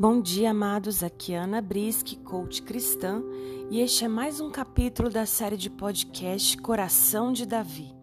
Bom 0.00 0.18
dia, 0.18 0.52
amados. 0.52 1.02
Aqui 1.02 1.34
é 1.34 1.36
Ana 1.36 1.60
Brisk, 1.60 2.16
coach 2.24 2.62
cristã, 2.62 3.22
e 3.70 3.82
este 3.82 4.06
é 4.06 4.08
mais 4.08 4.40
um 4.40 4.50
capítulo 4.50 5.10
da 5.10 5.26
série 5.26 5.58
de 5.58 5.68
podcast 5.68 6.56
Coração 6.56 7.34
de 7.34 7.44
Davi. 7.44 7.94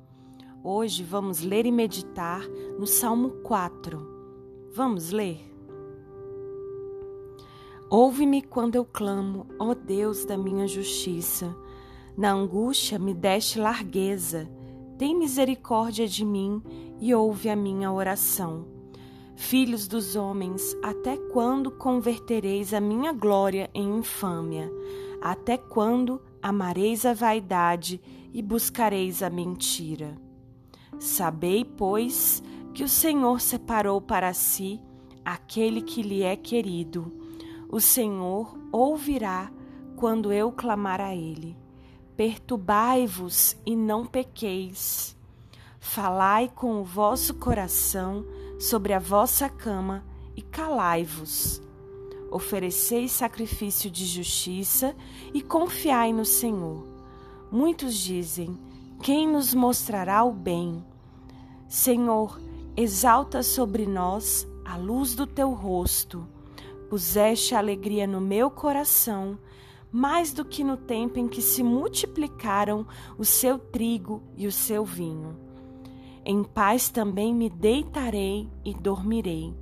Hoje 0.63 1.01
vamos 1.01 1.41
ler 1.41 1.65
e 1.65 1.71
meditar 1.71 2.47
no 2.77 2.85
Salmo 2.85 3.31
4. 3.41 4.69
Vamos 4.75 5.09
ler? 5.09 5.39
Ouve-me 7.89 8.43
quando 8.43 8.75
eu 8.75 8.85
clamo, 8.85 9.47
ó 9.57 9.73
Deus 9.73 10.23
da 10.23 10.37
minha 10.37 10.67
justiça. 10.67 11.57
Na 12.15 12.31
angústia 12.31 12.99
me 12.99 13.15
deste 13.15 13.57
largueza. 13.59 14.47
Tem 14.99 15.17
misericórdia 15.17 16.07
de 16.07 16.23
mim 16.23 16.61
e 17.01 17.15
ouve 17.15 17.49
a 17.49 17.55
minha 17.55 17.91
oração. 17.91 18.76
Filhos 19.37 19.87
dos 19.87 20.15
homens, 20.15 20.75
até 20.81 21.15
quando 21.15 21.69
convertereis 21.69 22.73
a 22.73 22.81
minha 22.81 23.13
glória 23.13 23.69
em 23.71 23.99
infâmia? 23.99 24.69
Até 25.21 25.55
quando 25.57 26.19
amareis 26.41 27.05
a 27.05 27.13
vaidade 27.13 28.01
e 28.33 28.41
buscareis 28.41 29.21
a 29.21 29.29
mentira? 29.29 30.17
Sabei, 30.99 31.63
pois, 31.63 32.41
que 32.73 32.83
o 32.83 32.89
Senhor 32.89 33.39
separou 33.39 34.01
para 34.01 34.33
si 34.33 34.81
aquele 35.23 35.83
que 35.83 36.01
lhe 36.01 36.23
é 36.23 36.35
querido. 36.35 37.13
O 37.69 37.79
Senhor 37.79 38.57
ouvirá 38.71 39.51
quando 39.95 40.33
eu 40.33 40.51
clamar 40.51 40.99
a 40.99 41.15
ele. 41.15 41.55
Perturbai-vos 42.17 43.55
e 43.63 43.75
não 43.75 44.03
pequeis. 44.03 45.15
Falai 45.79 46.51
com 46.53 46.81
o 46.81 46.83
vosso 46.83 47.35
coração 47.35 48.25
sobre 48.59 48.93
a 48.93 48.99
vossa 48.99 49.49
cama 49.49 50.03
e 50.35 50.41
calai-vos. 50.41 51.61
Ofereceis 52.31 53.11
sacrifício 53.11 53.89
de 53.89 54.05
justiça 54.05 54.95
e 55.33 55.41
confiai 55.41 56.11
no 56.11 56.25
Senhor. 56.25 56.85
Muitos 57.51 57.95
dizem: 57.95 58.57
Quem 59.01 59.27
nos 59.27 59.53
mostrará 59.53 60.23
o 60.23 60.33
bem? 60.33 60.83
Senhor, 61.67 62.39
exalta 62.75 63.41
sobre 63.41 63.85
nós 63.85 64.47
a 64.65 64.75
luz 64.75 65.15
do 65.15 65.25
teu 65.25 65.51
rosto. 65.51 66.27
Puseste 66.89 67.55
alegria 67.55 68.05
no 68.05 68.19
meu 68.19 68.49
coração, 68.49 69.37
mais 69.91 70.33
do 70.33 70.43
que 70.43 70.63
no 70.63 70.77
tempo 70.77 71.19
em 71.19 71.27
que 71.27 71.41
se 71.41 71.63
multiplicaram 71.63 72.85
o 73.17 73.23
seu 73.23 73.57
trigo 73.57 74.21
e 74.35 74.47
o 74.47 74.51
seu 74.51 74.83
vinho. 74.83 75.46
Em 76.29 76.43
paz 76.43 76.89
também 76.89 77.33
me 77.33 77.49
deitarei 77.49 78.49
e 78.65 78.73
dormirei, 78.73 79.55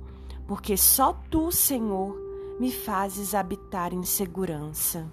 porque 0.48 0.76
só 0.76 1.12
tu, 1.30 1.52
Senhor, 1.52 2.16
me 2.58 2.72
fazes 2.72 3.36
habitar 3.36 3.94
em 3.94 4.02
segurança. 4.02 5.08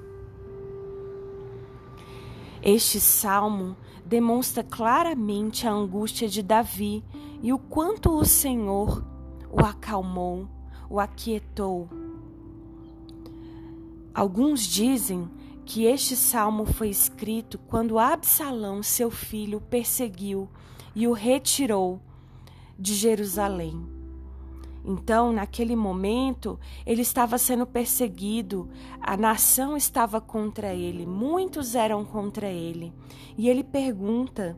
Este 2.60 3.00
salmo 3.00 3.78
demonstra 4.04 4.64
claramente 4.64 5.68
a 5.68 5.72
angústia 5.72 6.28
de 6.28 6.42
Davi 6.42 7.04
e 7.44 7.54
o 7.54 7.60
quanto 7.60 8.18
o 8.18 8.26
Senhor 8.26 9.06
o 9.52 9.64
acalmou, 9.64 10.48
o 10.90 11.00
aquietou. 11.00 11.88
Alguns 14.12 14.62
dizem 14.62 15.30
que 15.68 15.86
este 15.86 16.16
salmo 16.16 16.66
foi 16.66 16.90
escrito 16.90 17.60
quando 17.68 18.00
Absalão, 18.00 18.82
seu 18.82 19.12
filho, 19.12 19.62
perseguiu 19.62 20.50
e 20.96 21.08
o 21.08 21.14
retirou 21.14 22.00
de 22.78 22.94
Jerusalém. 22.94 23.94
Então, 24.86 25.32
naquele 25.32 25.76
momento, 25.76 26.60
ele 26.86 27.02
estava 27.02 27.38
sendo 27.38 27.66
perseguido, 27.66 28.70
a 29.00 29.16
nação 29.16 29.78
estava 29.78 30.20
contra 30.20 30.74
ele, 30.74 31.06
muitos 31.06 31.74
eram 31.74 32.04
contra 32.04 32.48
ele. 32.48 32.94
E 33.38 33.48
ele 33.48 33.64
pergunta: 33.64 34.58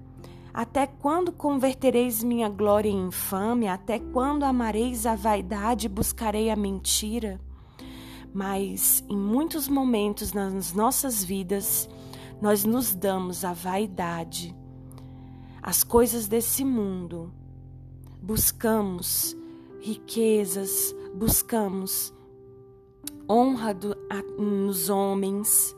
Até 0.51 0.87
quando 0.87 1.31
convertereis 1.31 2.23
minha 2.23 2.49
glória 2.49 2.89
em 2.89 3.07
infâmia? 3.07 3.73
Até 3.73 3.99
quando 3.99 4.43
amareis 4.43 5.05
a 5.05 5.15
vaidade 5.15 5.85
e 5.85 5.89
buscarei 5.89 6.49
a 6.49 6.55
mentira? 6.55 7.39
Mas 8.33 9.03
em 9.07 9.17
muitos 9.17 9.67
momentos 9.67 10.33
nas 10.33 10.73
nossas 10.73 11.23
vidas, 11.23 11.87
nós 12.41 12.65
nos 12.65 12.95
damos 12.95 13.45
a 13.45 13.53
vaidade 13.53 14.55
as 15.65 15.83
coisas 15.83 16.27
desse 16.27 16.63
mundo. 16.63 17.33
Buscamos 18.21 19.35
riquezas, 19.81 20.95
buscamos 21.15 22.13
honra 23.27 23.73
do, 23.73 23.97
a, 24.07 24.21
nos 24.39 24.89
homens, 24.89 25.75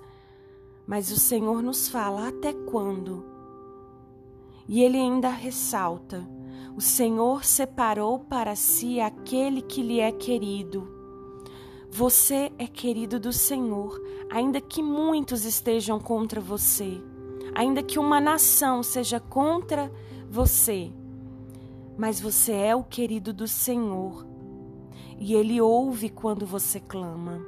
mas 0.86 1.10
o 1.10 1.18
Senhor 1.18 1.64
nos 1.64 1.88
fala 1.88 2.28
até 2.28 2.52
quando? 2.52 3.26
E 4.68 4.84
ele 4.84 4.98
ainda 4.98 5.30
ressalta: 5.30 6.28
o 6.76 6.82
Senhor 6.82 7.46
separou 7.46 8.20
para 8.20 8.58
si 8.58 9.00
aquele 9.00 9.62
que 9.62 9.82
lhe 9.82 10.02
é 10.02 10.12
querido. 10.12 10.86
Você 11.90 12.52
é 12.58 12.68
querido 12.68 13.22
do 13.22 13.32
Senhor, 13.32 14.02
ainda 14.30 14.60
que 14.60 14.84
muitos 14.84 15.46
estejam 15.46 15.98
contra 15.98 16.42
você 16.42 17.02
ainda 17.54 17.84
que 17.84 18.00
uma 18.00 18.20
nação 18.20 18.82
seja 18.84 19.20
contra 19.20 19.92
você, 20.30 20.92
mas 21.98 22.20
você 22.20 22.52
é 22.52 22.76
o 22.76 22.84
querido 22.84 23.34
do 23.34 23.48
Senhor 23.48 24.26
e 25.20 25.34
Ele 25.34 25.60
ouve 25.60 26.10
quando 26.10 26.46
você 26.46 26.80
clama. 26.80 27.42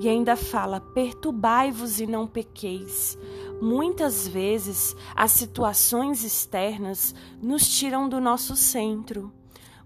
E 0.00 0.08
ainda 0.08 0.36
fala: 0.36 0.80
perturbai-vos 0.80 2.00
e 2.00 2.06
não 2.06 2.26
pequeis. 2.26 3.18
Muitas 3.60 4.28
vezes 4.28 4.94
as 5.14 5.32
situações 5.32 6.22
externas 6.22 7.14
nos 7.40 7.66
tiram 7.68 8.08
do 8.08 8.20
nosso 8.20 8.54
centro. 8.54 9.32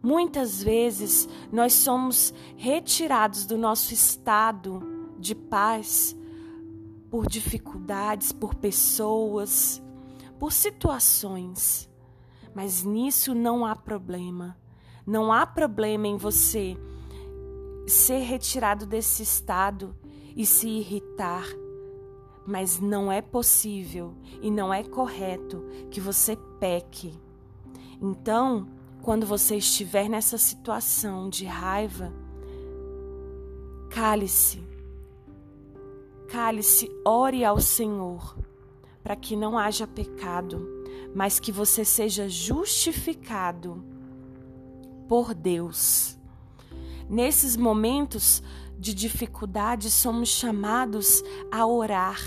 Muitas 0.02 0.62
vezes 0.62 1.28
nós 1.52 1.74
somos 1.74 2.32
retirados 2.56 3.44
do 3.44 3.56
nosso 3.58 3.92
estado 3.92 4.82
de 5.18 5.34
paz 5.34 6.16
por 7.10 7.26
dificuldades, 7.26 8.30
por 8.30 8.54
pessoas, 8.54 9.82
por 10.38 10.52
situações. 10.52 11.90
Mas 12.54 12.84
nisso 12.84 13.34
não 13.34 13.66
há 13.66 13.74
problema. 13.74 14.56
Não 15.06 15.32
há 15.32 15.44
problema 15.44 16.06
em 16.06 16.16
você 16.16 16.76
ser 17.86 18.20
retirado 18.20 18.86
desse 18.86 19.22
estado 19.22 19.94
e 20.36 20.46
se 20.46 20.68
irritar. 20.68 21.44
Mas 22.46 22.80
não 22.80 23.10
é 23.10 23.20
possível 23.20 24.14
e 24.40 24.50
não 24.50 24.72
é 24.72 24.82
correto 24.84 25.64
que 25.90 26.00
você 26.00 26.36
peque. 26.58 27.12
Então, 28.00 28.68
quando 29.02 29.26
você 29.26 29.56
estiver 29.56 30.08
nessa 30.08 30.38
situação 30.38 31.28
de 31.28 31.44
raiva, 31.44 32.12
cale-se 33.90 34.69
Cale-se, 36.30 36.88
ore 37.04 37.44
ao 37.44 37.58
Senhor, 37.60 38.38
para 39.02 39.16
que 39.16 39.34
não 39.34 39.58
haja 39.58 39.84
pecado, 39.84 40.64
mas 41.12 41.40
que 41.40 41.50
você 41.50 41.84
seja 41.84 42.28
justificado 42.28 43.84
por 45.08 45.34
Deus. 45.34 46.16
Nesses 47.08 47.56
momentos 47.56 48.44
de 48.78 48.94
dificuldade, 48.94 49.90
somos 49.90 50.28
chamados 50.28 51.20
a 51.50 51.66
orar, 51.66 52.20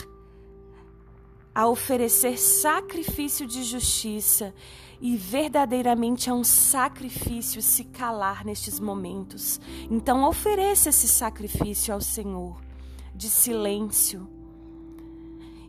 a 1.56 1.66
oferecer 1.68 2.38
sacrifício 2.38 3.47
de 3.47 3.63
justiça 3.63 4.53
e 5.00 5.16
verdadeiramente 5.16 6.30
é 6.30 6.34
um 6.34 6.44
sacrifício 6.44 7.62
se 7.62 7.86
calar 7.86 8.44
nestes 8.44 8.81
momentos. 8.81 9.62
Então, 9.89 10.27
ofereça 10.27 10.89
esse 10.89 11.07
sacrifício 11.07 11.94
ao 11.94 12.01
Senhor 12.01 12.73
de 13.15 13.30
silêncio 13.30 14.27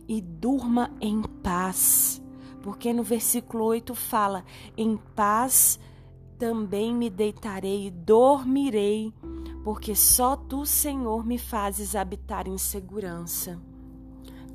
e 0.07 0.21
durma 0.21 0.91
em 0.99 1.21
paz. 1.21 2.21
Porque 2.61 2.91
no 2.93 3.03
versículo 3.03 3.65
8 3.65 3.93
fala: 3.93 4.43
Em 4.77 4.97
paz 5.15 5.79
também 6.37 6.93
me 6.93 7.09
deitarei 7.09 7.87
e 7.87 7.91
dormirei, 7.91 9.13
porque 9.63 9.95
só 9.95 10.35
tu, 10.35 10.65
Senhor, 10.65 11.25
me 11.25 11.37
fazes 11.37 11.95
habitar 11.95 12.47
em 12.47 12.57
segurança. 12.57 13.59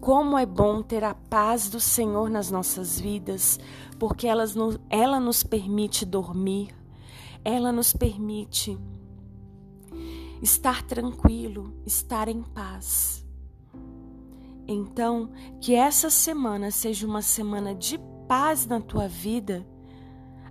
Como 0.00 0.38
é 0.38 0.46
bom 0.46 0.82
ter 0.82 1.04
a 1.04 1.14
paz 1.14 1.68
do 1.68 1.78
Senhor 1.78 2.30
nas 2.30 2.50
nossas 2.50 2.98
vidas, 2.98 3.60
porque 3.98 4.26
ela 4.26 4.46
nos, 4.46 4.78
ela 4.88 5.20
nos 5.20 5.42
permite 5.42 6.06
dormir, 6.06 6.74
ela 7.44 7.70
nos 7.70 7.92
permite 7.92 8.78
estar 10.42 10.82
tranquilo, 10.82 11.74
estar 11.84 12.28
em 12.28 12.42
paz. 12.42 13.26
Então, 14.66 15.30
que 15.60 15.74
essa 15.74 16.08
semana 16.10 16.70
seja 16.70 17.06
uma 17.06 17.22
semana 17.22 17.74
de 17.74 17.98
paz 18.28 18.66
na 18.66 18.80
tua 18.80 19.08
vida, 19.08 19.66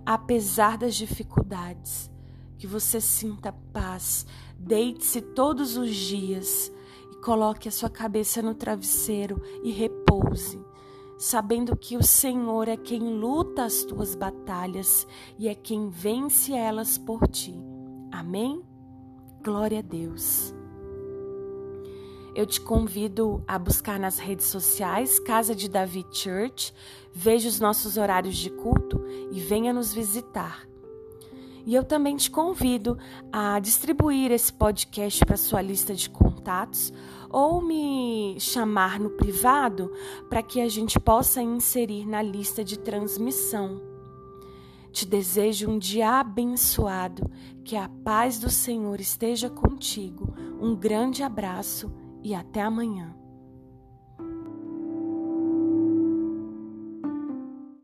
apesar 0.04 0.76
das 0.76 0.94
dificuldades. 0.94 2.10
que 2.58 2.66
você 2.66 3.00
sinta 3.00 3.54
paz. 3.72 4.26
Deite-se 4.58 5.22
todos 5.22 5.78
os 5.78 5.96
dias 5.96 6.70
e 7.10 7.16
coloque 7.22 7.66
a 7.66 7.72
sua 7.72 7.88
cabeça 7.88 8.42
no 8.42 8.54
travesseiro 8.54 9.40
e 9.64 9.70
repouse, 9.70 10.62
sabendo 11.18 11.74
que 11.74 11.96
o 11.96 12.02
Senhor 12.02 12.68
é 12.68 12.76
quem 12.76 13.14
luta 13.18 13.64
as 13.64 13.82
tuas 13.82 14.14
batalhas 14.14 15.06
e 15.38 15.48
é 15.48 15.54
quem 15.54 15.88
vence 15.88 16.52
elas 16.52 16.98
por 16.98 17.26
ti. 17.28 17.54
Amém? 18.12 18.62
Glória 19.42 19.78
a 19.78 19.82
Deus. 19.82 20.54
Eu 22.34 22.44
te 22.44 22.60
convido 22.60 23.42
a 23.48 23.58
buscar 23.58 23.98
nas 23.98 24.18
redes 24.18 24.46
sociais 24.46 25.18
Casa 25.18 25.54
de 25.54 25.66
Davi 25.66 26.04
Church, 26.12 26.74
veja 27.10 27.48
os 27.48 27.58
nossos 27.58 27.96
horários 27.96 28.36
de 28.36 28.50
culto 28.50 29.02
e 29.32 29.40
venha 29.40 29.72
nos 29.72 29.94
visitar. 29.94 30.68
E 31.64 31.74
eu 31.74 31.82
também 31.82 32.16
te 32.16 32.30
convido 32.30 32.98
a 33.32 33.58
distribuir 33.60 34.30
esse 34.30 34.52
podcast 34.52 35.24
para 35.24 35.38
sua 35.38 35.62
lista 35.62 35.94
de 35.94 36.10
contatos 36.10 36.92
ou 37.30 37.62
me 37.62 38.36
chamar 38.38 39.00
no 39.00 39.08
privado 39.08 39.90
para 40.28 40.42
que 40.42 40.60
a 40.60 40.68
gente 40.68 41.00
possa 41.00 41.40
inserir 41.40 42.06
na 42.06 42.20
lista 42.20 42.62
de 42.62 42.78
transmissão. 42.78 43.89
Te 44.92 45.06
desejo 45.06 45.70
um 45.70 45.78
dia 45.78 46.18
abençoado, 46.20 47.30
que 47.64 47.76
a 47.76 47.88
paz 47.88 48.38
do 48.38 48.50
Senhor 48.50 49.00
esteja 49.00 49.48
contigo. 49.48 50.34
Um 50.60 50.74
grande 50.74 51.22
abraço 51.22 51.92
e 52.22 52.34
até 52.34 52.60
amanhã. 52.62 53.19